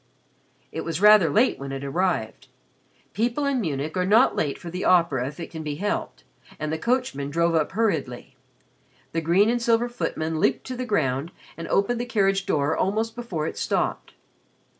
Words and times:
It 0.71 0.81
was 0.83 0.99
rather 0.99 1.29
late 1.29 1.59
when 1.59 1.71
it 1.71 1.83
arrived. 1.83 2.47
People 3.13 3.45
in 3.45 3.61
Munich 3.61 3.95
are 3.95 4.03
not 4.03 4.35
late 4.35 4.57
for 4.57 4.71
the 4.71 4.83
opera 4.83 5.27
if 5.27 5.39
it 5.39 5.51
can 5.51 5.61
be 5.61 5.75
helped, 5.75 6.23
and 6.57 6.73
the 6.73 6.79
coachman 6.79 7.29
drove 7.29 7.53
up 7.53 7.73
hurriedly. 7.73 8.35
The 9.11 9.21
green 9.21 9.47
and 9.51 9.61
silver 9.61 9.87
footman 9.87 10.39
leaped 10.39 10.65
to 10.65 10.75
the 10.75 10.85
ground 10.87 11.31
and 11.55 11.67
opened 11.67 12.01
the 12.01 12.05
carriage 12.07 12.47
door 12.47 12.75
almost 12.75 13.15
before 13.15 13.45
it 13.45 13.59
stopped. 13.59 14.15